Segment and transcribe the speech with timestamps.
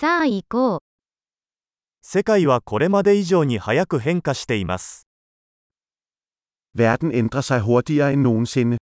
[0.00, 0.80] さあ行こう。
[2.00, 5.06] 世界はこれまで以上に早く変化しています。
[6.74, 8.78] Verden ændrer sig hurtigere end nogensinde.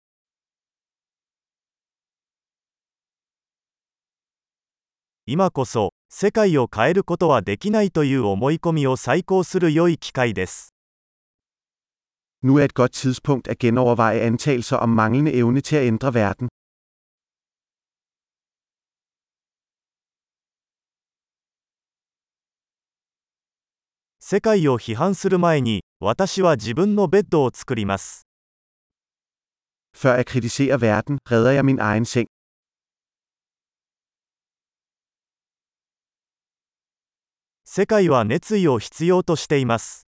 [5.27, 10.73] 今こそ、世界を変えることはできないという思い込みを再考する良い機会です。
[12.43, 16.49] Nu er et godt tidspunkt at genoverveje antagelser om manglende evne til at ændre verden.
[24.25, 28.29] 世界を批判する前に私は自分のベッドを作ります。
[37.65, 40.07] 世界は熱意を必要としています。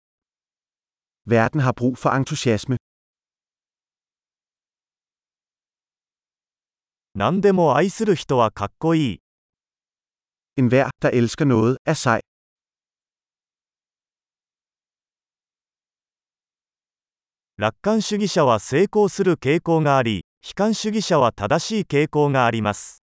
[7.14, 9.20] 何でも愛する人はかっこいい。
[17.60, 23.02] 楽観主義者は成功する傾向があり、悲観主義者は正しい傾向があります。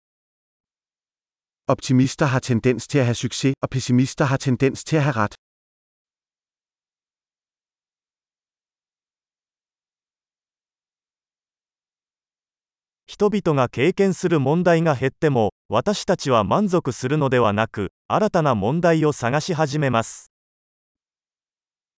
[1.69, 5.35] Optimister har tendens til at have succes, og pessimister har tendens til at have ret.
[13.07, 20.34] 人々が経験する問題が減っても、私たちは満足するのではなく、新たな問題を探し始めます。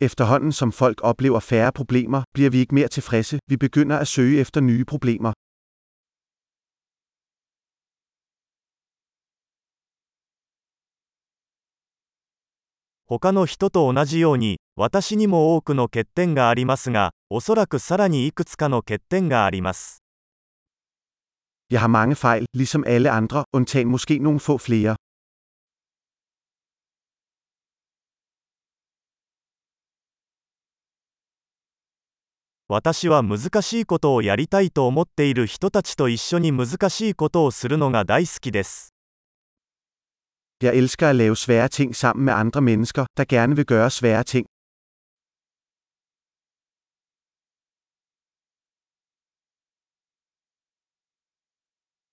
[0.01, 4.41] Efterhånden som folk oplever færre problemer, bliver vi ikke mere tilfredse, vi begynder at søge
[4.41, 5.33] efter nye problemer.
[13.13, 20.05] 他の人と同じように、私にも多くの欠点がありますが、おそらくさらにいくつかの欠点があります。
[21.71, 24.95] Jeg har mange fejl, ligesom alle andre, undtagen måske nogle få flere.
[32.68, 38.96] 私は難しいことをやりたいと思っている人たちと一緒に難しいことをするのが大好きです。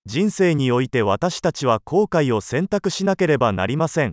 [0.04, 4.12] 人生において私たちは後悔を選択しなければなりません。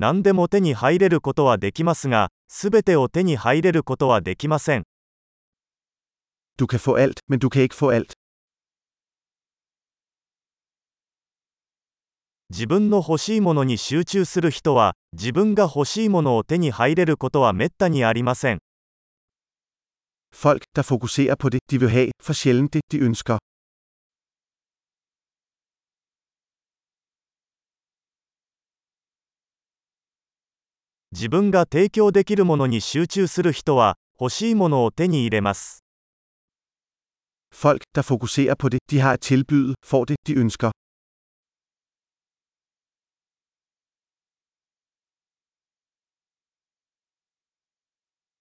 [0.00, 4.84] 何でも手に入れることはできますが、すべてを手に入れることはできません。
[12.48, 18.60] 自分の欲しいものに集中する人は、自分が欲しいものを手に入れることはめったにありません。
[31.12, 35.84] 自分が提供できるものに集中する人は、欲しいものを手に入れます。
[37.52, 40.70] Folk, der fokuserer på det, de har at tilbyde, får det, de ønsker.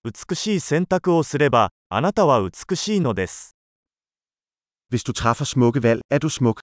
[0.03, 3.55] 美しい選択をすれば、あなたは美しいのです。
[4.91, 6.61] Hvis du træffer smukke valg, er du smuk.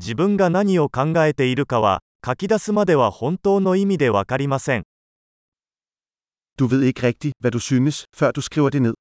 [0.00, 4.84] 自分が何を考えているかは、書き出すまでは本当の意味でわかりません。
[6.56, 8.94] Du ved ikke rigtigt, hvad du synes, før du skriver det ned.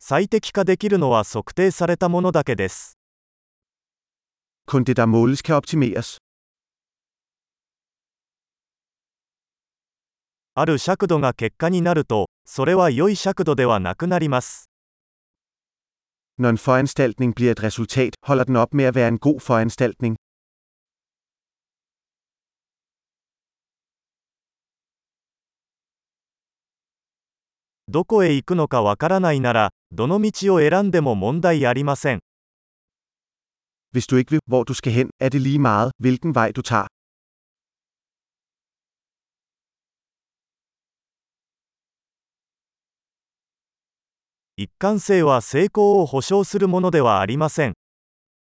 [0.00, 2.98] 最適化できるのは測定されたものだけです。
[4.66, 6.23] Kun det, der måles, kan optimeres.
[10.56, 14.70] ある尺度が結果になると、それは良い尺度ではなくなります。
[16.38, 20.14] Når en foranstaltning bliver et resultat, holder den op med at være en god foranstaltning.
[27.88, 32.20] どこへ行くのかわからないなら、どの道を選んでも問題ありません。
[33.92, 36.93] Hvis du ikke ved, hvor du skal hen, er det lige meget, hvilken vej du tager.
[44.56, 47.74] 一貫性は成功を保証するものではありません。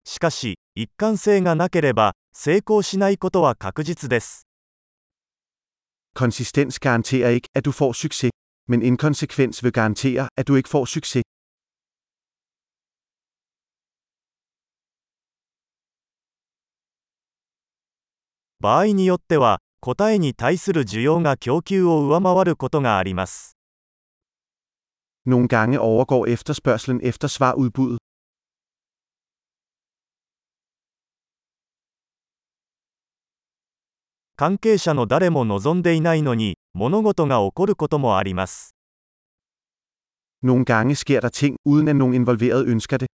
[0.04, 4.46] しかし、一貫性がなければ、成功しないことは確実です。
[6.14, 8.30] Konsistens garanterer ikke, at du får succes.
[8.68, 11.22] Men inkonsekvens vil garantere, at du ikke får succes.
[18.60, 23.51] 場合によっては、答えに対する需要が供給を上回ることがあります。
[25.24, 27.98] Nogle gange overgår efterspørgselen efter svarudbuddet.
[34.36, 38.74] 関係者の誰も望んでいないのに、物事が起こることもあります。
[40.42, 43.06] Nogle gange sker der ting, uden at nogen involveret ønsker det.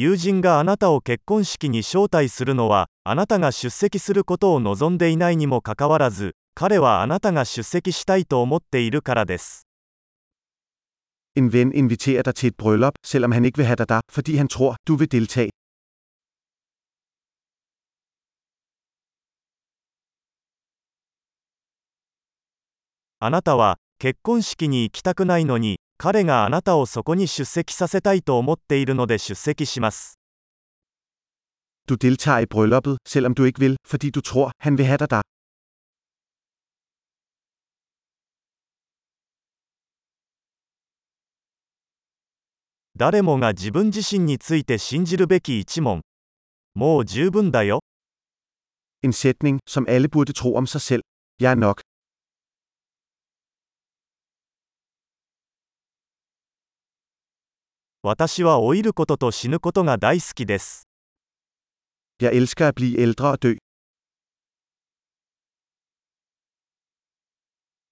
[0.00, 9.66] 友人があなたを結婚式に招待するのはあなたが出席することを望んでいないにもかかわらず彼はあなたが出席したいと思っているからです。
[23.18, 30.16] あなたは結婚式に行きたくないのに彼があなたをそこに出席させたいと思っているので出席します。
[31.88, 35.22] Du deltager i brylluppet, selvom du ikke vil, fordi du tror, han vil have dig der.
[42.96, 46.02] 誰もが自分自身について信じるべき一問。
[46.74, 47.80] もう十分だよ。
[49.02, 51.02] En sætning, som alle burde tro om sig selv.
[51.40, 51.87] Jeg er nok.
[58.02, 60.86] 私は老いることと死ぬことが大好きです。
[62.20, 63.56] Jeg elsker at blive ældre og dø.